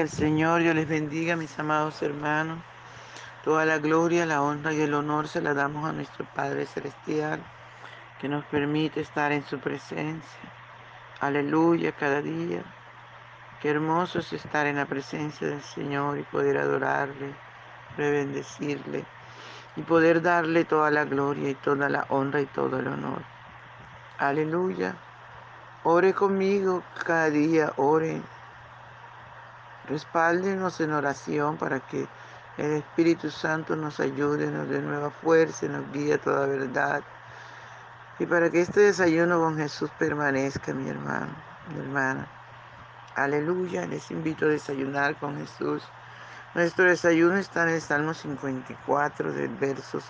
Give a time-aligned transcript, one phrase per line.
[0.00, 2.58] Al Señor, Dios les bendiga, mis amados hermanos.
[3.44, 7.40] Toda la gloria, la honra y el honor se la damos a nuestro Padre Celestial,
[8.20, 10.40] que nos permite estar en su presencia.
[11.20, 12.64] Aleluya, cada día.
[13.60, 17.32] Qué hermoso es estar en la presencia del Señor y poder adorarle,
[17.96, 19.04] bendecirle
[19.76, 23.22] y poder darle toda la gloria y toda la honra y todo el honor.
[24.18, 24.96] Aleluya.
[25.84, 28.22] Ore conmigo cada día, ore
[29.88, 32.08] Respáldenos en oración para que
[32.56, 37.02] el Espíritu Santo nos ayude, nos dé nueva fuerza, nos guíe a toda verdad.
[38.18, 41.34] Y para que este desayuno con Jesús permanezca, mi hermano,
[41.68, 42.28] mi hermana.
[43.16, 45.82] Aleluya, les invito a desayunar con Jesús.
[46.54, 50.04] Nuestro desayuno está en el Salmo 54, del versos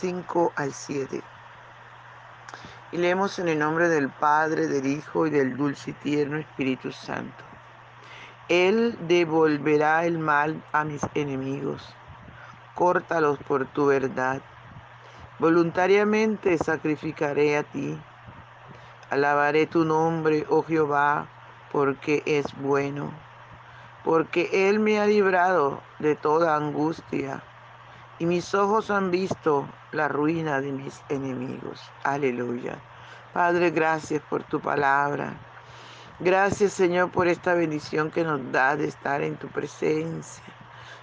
[0.00, 1.22] 5 al 7.
[2.92, 6.92] Y leemos en el nombre del Padre, del Hijo y del dulce y tierno Espíritu
[6.92, 7.47] Santo.
[8.48, 11.82] Él devolverá el mal a mis enemigos.
[12.74, 14.40] Córtalos por tu verdad.
[15.38, 18.00] Voluntariamente sacrificaré a ti.
[19.10, 21.28] Alabaré tu nombre, oh Jehová,
[21.70, 23.12] porque es bueno.
[24.02, 27.42] Porque Él me ha librado de toda angustia.
[28.18, 31.82] Y mis ojos han visto la ruina de mis enemigos.
[32.02, 32.78] Aleluya.
[33.34, 35.34] Padre, gracias por tu palabra.
[36.20, 40.42] Gracias Señor por esta bendición que nos da de estar en tu presencia.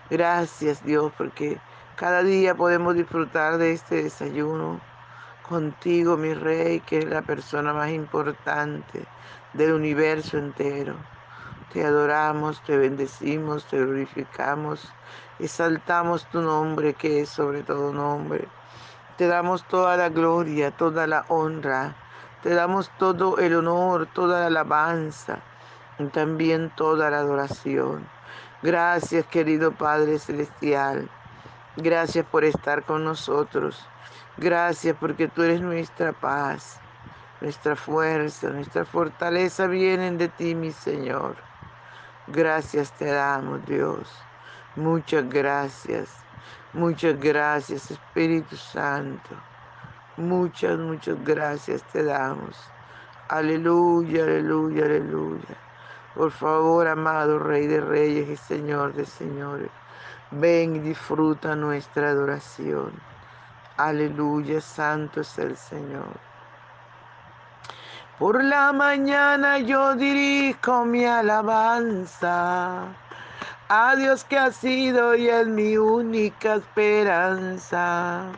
[0.09, 1.57] Gracias Dios porque
[1.95, 4.81] cada día podemos disfrutar de este desayuno
[5.47, 9.05] contigo, mi Rey, que es la persona más importante
[9.53, 10.95] del universo entero.
[11.71, 14.91] Te adoramos, te bendecimos, te glorificamos,
[15.39, 18.49] exaltamos tu nombre que es sobre todo nombre.
[19.15, 21.95] Te damos toda la gloria, toda la honra
[22.45, 25.39] te damos todo el honor, toda la alabanza
[25.97, 28.07] y también toda la adoración.
[28.61, 31.09] Gracias, querido Padre Celestial.
[31.75, 33.83] Gracias por estar con nosotros.
[34.37, 36.79] Gracias porque tú eres nuestra paz,
[37.41, 41.37] nuestra fuerza, nuestra fortaleza vienen de ti, mi Señor.
[42.27, 44.07] Gracias te damos, Dios.
[44.75, 46.11] Muchas gracias.
[46.73, 49.35] Muchas gracias, Espíritu Santo.
[50.17, 52.55] Muchas, muchas gracias te damos.
[53.27, 55.57] Aleluya, aleluya, aleluya.
[56.15, 59.69] Por favor, amado Rey de Reyes y Señor de Señores,
[60.31, 62.93] ven y disfruta nuestra adoración.
[63.75, 66.17] Aleluya, santo es el Señor.
[68.17, 72.85] Por la mañana yo dirijo mi alabanza
[73.67, 78.31] a Dios que ha sido y es mi única esperanza.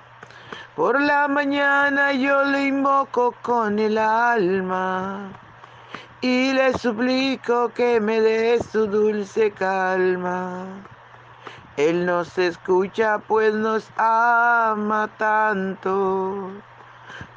[0.77, 5.31] Por la mañana yo le invoco con el alma
[6.21, 10.65] y le suplico que me dé su dulce calma.
[11.77, 16.51] Él nos escucha pues nos ama tanto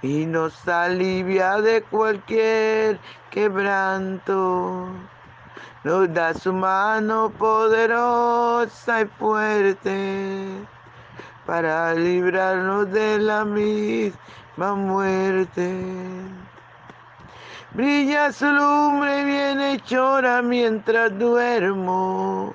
[0.03, 3.01] y nos alivia de cualquier
[3.31, 4.87] quebranto.
[5.83, 10.67] Nos da su mano poderosa y fuerte
[11.47, 15.71] para librarnos de la misma muerte.
[17.73, 22.53] Brilla su lumbre viene chora mientras duermo.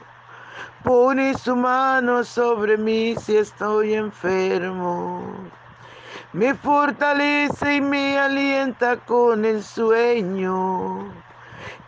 [0.84, 5.24] Pone su mano sobre mí si estoy enfermo.
[6.34, 11.12] Me fortalece y me alienta con el sueño.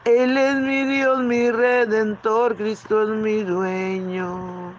[0.06, 4.74] Él es mi Dios, mi redentor, Cristo es mi dueño.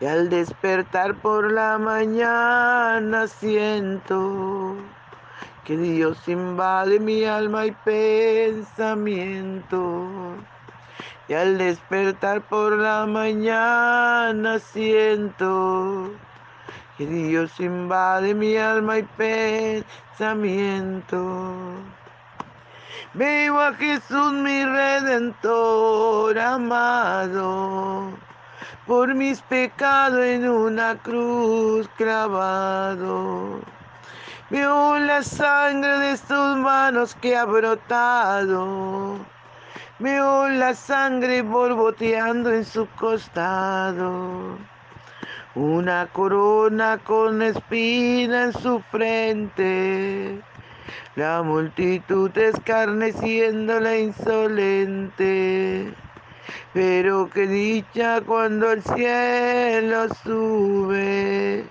[0.00, 4.76] Y al despertar por la mañana siento
[5.64, 10.06] que Dios invade mi alma y pensamiento.
[11.26, 16.12] Y al despertar por la mañana siento
[16.96, 19.02] que Dios invade mi alma y
[20.12, 21.56] pensamiento.
[23.14, 28.27] Veo a Jesús mi redentor amado
[28.88, 33.60] por mis pecados en una cruz clavado.
[34.48, 39.18] Veo la sangre de sus manos que ha brotado.
[39.98, 44.56] Veo la sangre borboteando en su costado.
[45.54, 50.40] Una corona con espina en su frente.
[51.14, 52.30] La multitud
[53.80, 55.94] la insolente.
[56.78, 61.66] Pero qué dicha cuando el cielo sube,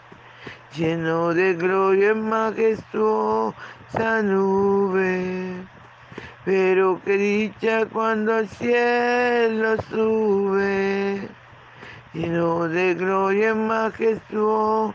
[0.75, 5.65] lleno de gloria en majestuosa nube.
[6.43, 11.29] Pero qué dicha cuando al cielo sube,
[12.13, 14.93] lleno de gloria en majestuosa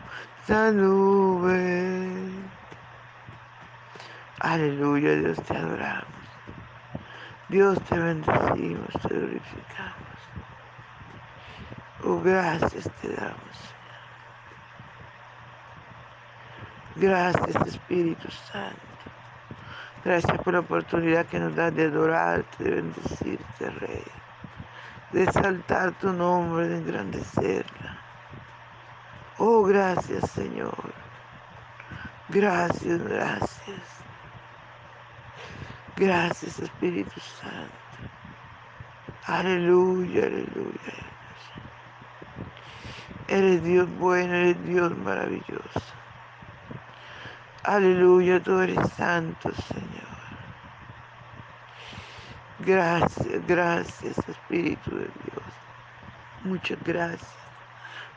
[0.73, 2.07] nube.
[4.41, 6.05] Aleluya, Dios te adoramos.
[7.49, 10.02] Dios te bendecimos, te glorificamos.
[12.05, 13.73] Oh, gracias te damos.
[16.95, 18.77] Gracias Espíritu Santo.
[20.03, 24.03] Gracias por la oportunidad que nos das de adorarte, de bendecirte, Rey.
[25.11, 28.01] De exaltar tu nombre, de engrandecerla.
[29.37, 30.93] Oh, gracias Señor.
[32.27, 33.81] Gracias, gracias.
[35.95, 37.73] Gracias Espíritu Santo.
[39.25, 41.12] Aleluya, aleluya.
[43.33, 45.81] Eres Dios bueno, eres Dios maravilloso.
[47.63, 50.13] Aleluya, tú eres santo, Señor.
[52.59, 55.45] Gracias, gracias, Espíritu de Dios.
[56.43, 57.33] Muchas gracias.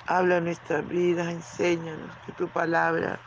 [0.07, 3.19] Habla nuestra vida, enséñanos que tu palabra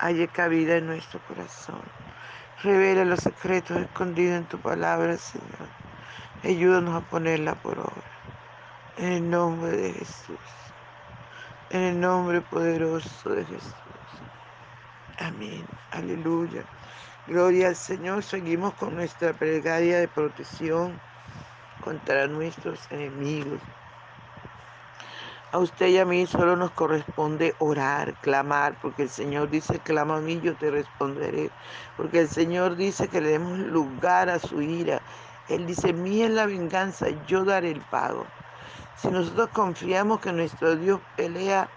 [0.00, 1.80] haya cabida en nuestro corazón.
[2.62, 5.68] Revela los secretos escondidos en tu palabra, Señor.
[6.44, 8.12] Ayúdanos a ponerla por obra.
[8.98, 10.61] En el nombre de Jesús.
[11.72, 13.74] En el nombre poderoso de Jesús.
[15.18, 15.64] Amén.
[15.90, 16.64] Aleluya.
[17.26, 18.22] Gloria al Señor.
[18.22, 21.00] Seguimos con nuestra plegaria de protección
[21.82, 23.58] contra nuestros enemigos.
[25.52, 30.18] A usted y a mí solo nos corresponde orar, clamar, porque el Señor dice, clama
[30.18, 31.50] a mí, yo te responderé.
[31.96, 35.00] Porque el Señor dice que le demos lugar a su ira.
[35.48, 38.26] Él dice, mía es la venganza, yo daré el pago.
[38.96, 41.68] Si nosotros confiamos que nuestro Dios pelea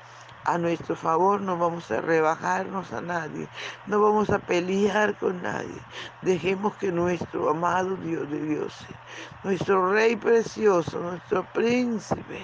[0.45, 3.47] a nuestro favor, no vamos a rebajarnos a nadie,
[3.87, 5.81] no vamos a pelear con nadie.
[6.21, 8.95] Dejemos que nuestro amado Dios de dioses,
[9.43, 12.39] nuestro Rey precioso, nuestro príncipe,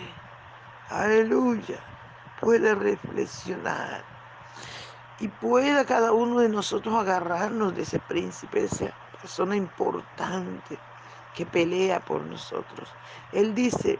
[0.89, 1.79] aleluya,
[2.39, 4.03] pueda reflexionar
[5.19, 10.79] y pueda cada uno de nosotros agarrarnos de ese príncipe, de esa persona importante
[11.35, 12.89] que pelea por nosotros.
[13.31, 13.99] Él dice,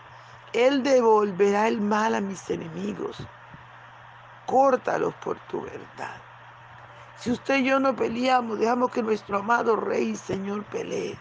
[0.53, 3.18] Él devolverá el mal a mis enemigos
[4.51, 6.21] córtalos por tu verdad.
[7.18, 11.18] Si usted y yo no peleamos, dejamos que nuestro amado Rey y Señor pelee.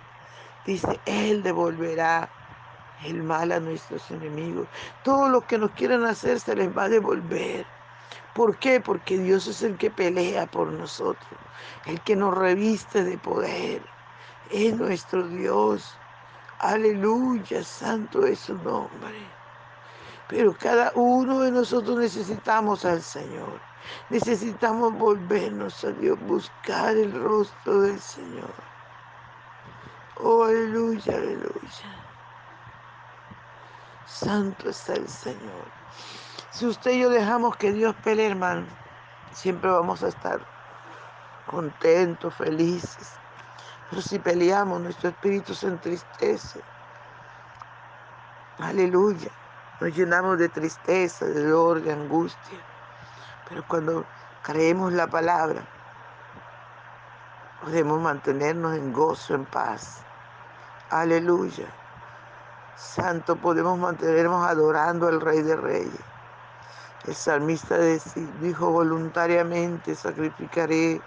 [0.66, 2.28] Dice, Él devolverá
[3.04, 4.66] el mal a nuestros enemigos.
[5.04, 7.66] Todo lo que nos quieran hacer se les va a devolver.
[8.34, 8.80] ¿Por qué?
[8.80, 11.40] Porque Dios es el que pelea por nosotros,
[11.86, 13.82] el que nos reviste de poder.
[14.50, 15.96] Es nuestro Dios.
[16.60, 19.26] Aleluya, santo es su nombre.
[20.28, 23.58] Pero cada uno de nosotros necesitamos al Señor.
[24.10, 28.52] Necesitamos volvernos a Dios, buscar el rostro del Señor.
[30.16, 32.04] Oh, aleluya, aleluya.
[34.04, 35.64] Santo está el Señor.
[36.50, 38.66] Si usted y yo dejamos que Dios pelee, hermano,
[39.32, 40.46] siempre vamos a estar
[41.46, 43.14] contentos, felices.
[43.90, 46.60] Pero si peleamos, nuestro espíritu se entristece.
[48.58, 49.30] Aleluya.
[49.80, 52.58] Nos llenamos de tristeza, de dolor, de angustia.
[53.48, 54.04] Pero cuando
[54.42, 55.62] creemos la palabra,
[57.62, 60.02] podemos mantenernos en gozo, en paz.
[60.90, 61.66] Aleluya.
[62.76, 66.00] Santo, podemos mantenernos adorando al Rey de Reyes.
[67.06, 67.76] El salmista
[68.40, 71.00] dijo voluntariamente, sacrificaré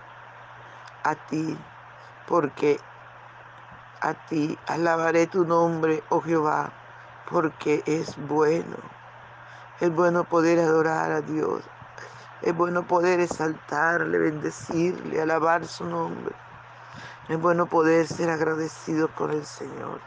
[1.04, 1.58] a ti,
[2.28, 2.80] porque
[4.02, 6.72] a ti alabaré tu nombre, oh Jehová
[7.30, 8.78] porque es bueno.
[9.80, 11.64] Es bueno poder adorar a Dios.
[12.42, 16.36] Es bueno poder exaltarle, bendecirle, alabar su nombre.
[17.30, 20.00] Es bueno poder ser agradecido con el Señor.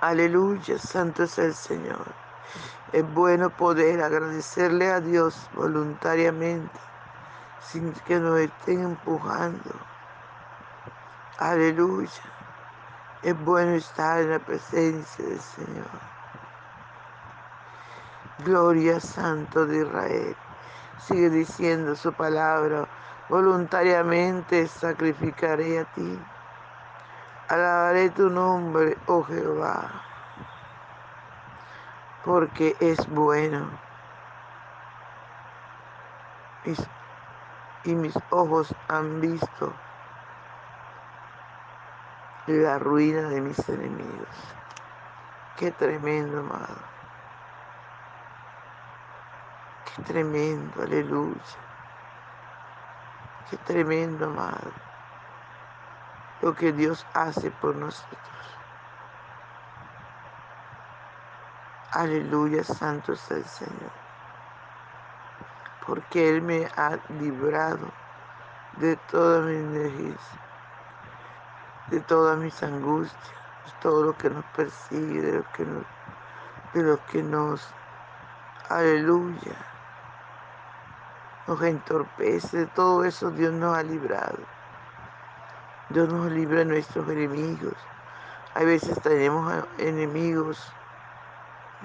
[0.00, 2.06] Aleluya, santo es el Señor.
[2.92, 6.78] Es bueno poder agradecerle a Dios voluntariamente,
[7.70, 9.70] sin que nos estén empujando.
[11.38, 12.22] Aleluya.
[13.22, 16.00] Es bueno estar en la presencia del Señor.
[18.44, 20.36] Gloria Santo de Israel.
[20.98, 22.86] Sigue diciendo su palabra.
[23.28, 26.18] Voluntariamente sacrificaré a ti.
[27.48, 30.02] Alabaré tu nombre, oh Jehová,
[32.24, 33.70] porque es bueno.
[37.86, 39.72] Y mis ojos han visto
[42.46, 44.28] la ruina de mis enemigos.
[45.56, 46.76] Qué tremendo, amado.
[49.96, 51.40] Qué tremendo, aleluya.
[53.50, 54.72] Qué tremendo, amado.
[56.42, 58.20] lo que Dios hace por nosotros.
[61.92, 64.05] Aleluya, santo es el Señor.
[65.86, 67.88] Porque Él me ha librado
[68.78, 70.16] de toda mi energía,
[71.88, 73.34] de todas mis angustias,
[73.66, 75.84] de todo lo que nos persigue, de lo que nos,
[76.74, 77.68] de lo que nos,
[78.68, 79.56] aleluya,
[81.46, 84.38] nos entorpece, de todo eso Dios nos ha librado.
[85.88, 87.74] Dios nos libra de nuestros enemigos.
[88.54, 90.72] Hay veces tenemos enemigos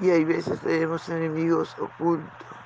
[0.01, 2.60] y hay veces tenemos enemigos ocultos.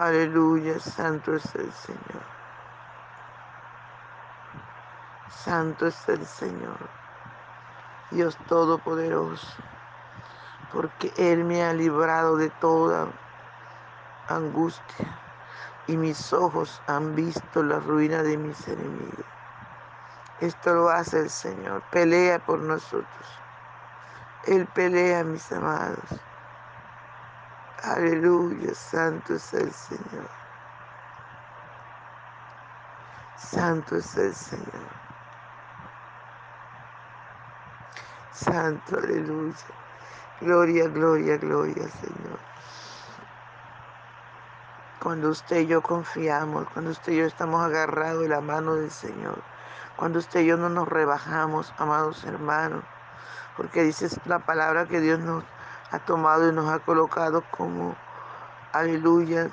[0.00, 2.22] Aleluya, santo es el Señor.
[5.28, 6.78] Santo es el Señor,
[8.12, 9.56] Dios Todopoderoso,
[10.72, 13.08] porque Él me ha librado de toda
[14.28, 15.18] angustia
[15.88, 19.26] y mis ojos han visto la ruina de mis enemigos.
[20.38, 23.26] Esto lo hace el Señor, pelea por nosotros.
[24.46, 26.27] Él pelea, mis amados.
[27.82, 30.28] Aleluya, santo es el Señor.
[33.36, 34.90] Santo es el Señor.
[38.32, 39.54] Santo, aleluya.
[40.40, 42.40] Gloria, gloria, gloria, Señor.
[45.00, 48.90] Cuando usted y yo confiamos, cuando usted y yo estamos agarrados de la mano del
[48.90, 49.40] Señor,
[49.96, 52.82] cuando usted y yo no nos rebajamos, amados hermanos,
[53.56, 55.44] porque dice la palabra que Dios nos
[55.90, 57.96] ha tomado y nos ha colocado como,
[58.72, 59.50] aleluya,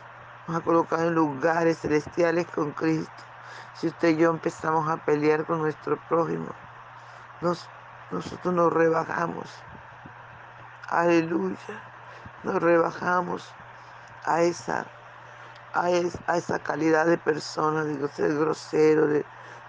[0.48, 3.12] nos ha colocado en lugares celestiales con Cristo.
[3.76, 6.48] Si usted y yo empezamos a pelear con nuestro prójimo,
[7.42, 9.50] nosotros nos rebajamos.
[10.90, 11.58] Aleluya.
[12.44, 13.52] Nos rebajamos
[14.24, 14.86] a esa,
[15.74, 19.26] a, esa calidad de persona, de ser grosero, de,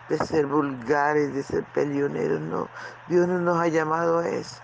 [0.08, 2.40] de ser vulgares, de ser peleoneros.
[2.40, 2.68] No,
[3.08, 4.60] Dios no nos ha llamado a eso.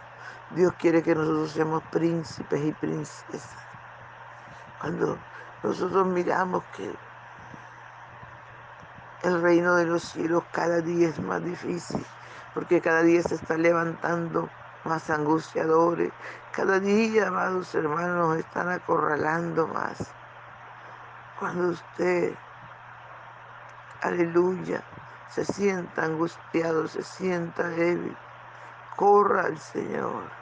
[0.54, 3.56] Dios quiere que nosotros seamos príncipes y princesas.
[4.80, 5.16] Cuando
[5.62, 6.94] nosotros miramos que
[9.22, 12.04] el reino de los cielos cada día es más difícil,
[12.52, 14.50] porque cada día se está levantando
[14.84, 16.12] más angustiadores.
[16.50, 20.10] Cada día, amados hermanos, nos están acorralando más.
[21.38, 22.34] Cuando usted,
[24.02, 24.82] aleluya,
[25.30, 28.14] se sienta angustiado, se sienta débil,
[28.96, 30.41] corra al Señor.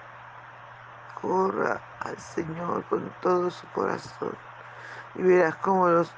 [1.21, 4.37] Corra al Señor con todo su corazón.
[5.15, 6.13] Y verás cómo, los,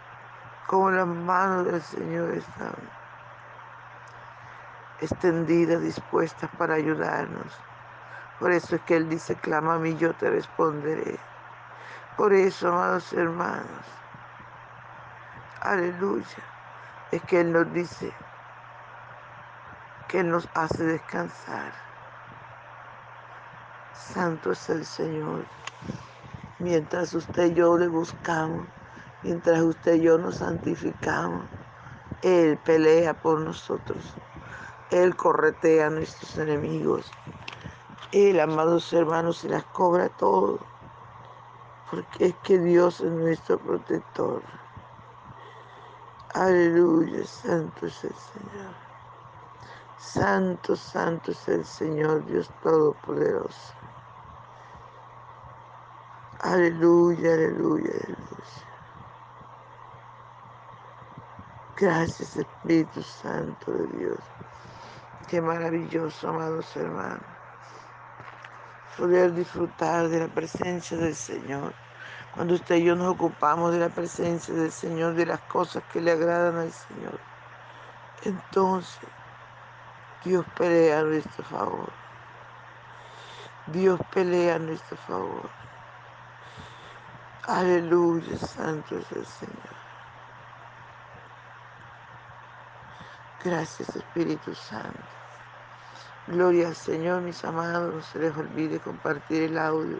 [0.66, 2.74] cómo las manos del Señor están
[5.00, 7.58] extendidas, dispuestas para ayudarnos.
[8.38, 11.18] Por eso es que Él dice, clama a mí, yo te responderé.
[12.16, 13.86] Por eso, amados hermanos,
[15.60, 16.42] aleluya,
[17.10, 18.12] es que Él nos dice,
[20.08, 21.72] que Él nos hace descansar.
[24.02, 25.46] Santo es el Señor.
[26.58, 28.66] Mientras usted y yo le buscamos,
[29.22, 31.46] mientras usted y yo nos santificamos,
[32.22, 34.14] Él pelea por nosotros.
[34.90, 37.10] Él corretea a nuestros enemigos.
[38.10, 40.58] Él, amados hermanos, se las cobra todo.
[41.90, 44.42] Porque es que Dios es nuestro protector.
[46.34, 48.74] Aleluya, santo es el Señor.
[49.98, 53.81] Santo, santo es el Señor Dios Todopoderoso.
[56.42, 58.66] Aleluya, aleluya, aleluya.
[61.76, 64.18] Gracias Espíritu Santo de Dios.
[65.28, 67.22] Qué maravilloso, amados hermanos.
[68.98, 71.74] Poder disfrutar de la presencia del Señor.
[72.34, 76.00] Cuando usted y yo nos ocupamos de la presencia del Señor, de las cosas que
[76.00, 77.20] le agradan al Señor.
[78.24, 79.08] Entonces,
[80.24, 81.92] Dios pelea a nuestro favor.
[83.66, 85.50] Dios pelea a nuestro favor.
[87.48, 89.74] Aleluya, santo es el Señor.
[93.44, 95.00] Gracias Espíritu Santo.
[96.28, 97.94] Gloria al Señor, mis amados.
[97.94, 99.98] No se les olvide compartir el audio.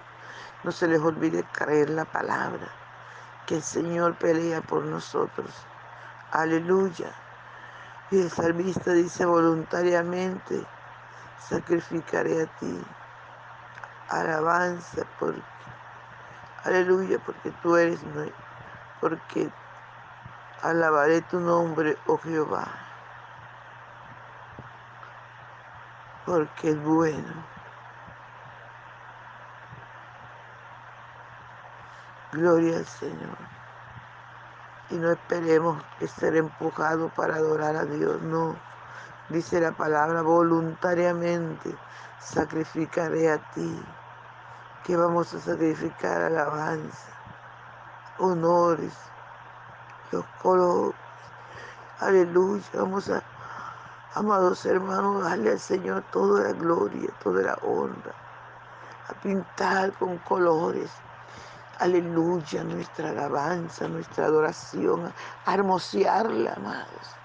[0.63, 2.69] No se les olvide creer la palabra.
[3.47, 5.53] Que el Señor pelea por nosotros.
[6.31, 7.13] Aleluya.
[8.13, 10.65] Y el salmista dice voluntariamente,
[11.39, 12.87] sacrificaré a ti
[14.09, 15.43] alabanza porque,
[16.65, 18.01] aleluya, porque tú eres,
[19.01, 19.51] porque
[20.63, 22.67] alabaré tu nombre, oh Jehová,
[26.25, 27.53] porque es bueno.
[32.33, 33.37] Gloria al Señor.
[34.89, 35.83] Y no esperemos
[36.17, 38.57] ser empujados para adorar a Dios, no.
[39.29, 41.77] Dice la palabra, voluntariamente
[42.19, 43.85] sacrificaré a ti.
[44.85, 47.09] Que vamos a sacrificar alabanza,
[48.19, 48.93] honores,
[50.11, 50.97] los colores.
[52.01, 52.65] Aleluya.
[52.75, 53.23] Vamos a,
[54.15, 58.13] amados hermanos, darle al Señor toda la gloria, toda la honra.
[59.09, 60.91] A pintar con colores.
[61.79, 65.13] Aleluya, nuestra alabanza, nuestra adoración,
[65.47, 67.17] a hermosearla, amados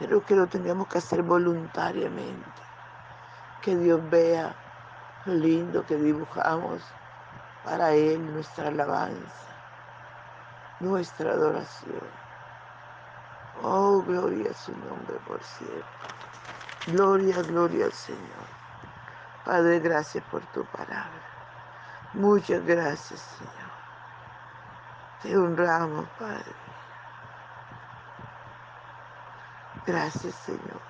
[0.00, 2.50] pero que lo tengamos que hacer voluntariamente.
[3.60, 4.56] Que Dios vea
[5.26, 6.82] lindo que dibujamos
[7.64, 9.46] para Él, nuestra alabanza,
[10.80, 12.08] nuestra adoración.
[13.62, 15.84] Oh, gloria a su nombre por siempre.
[16.86, 18.48] Gloria, gloria al Señor.
[19.44, 21.10] Padre, gracias por tu palabra.
[22.14, 23.70] Muchas gracias, Señor.
[25.22, 26.54] Te honramos, Padre.
[29.86, 30.80] Gracias, Señor.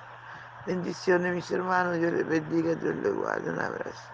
[0.67, 1.97] Bendiciones, mis hermanos.
[1.97, 3.51] Dios les bendiga, Dios les guarde.
[3.51, 4.11] Un abrazo.